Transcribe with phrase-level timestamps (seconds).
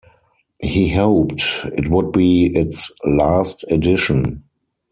[0.59, 1.43] He hoped
[1.77, 4.41] it would be its last edition.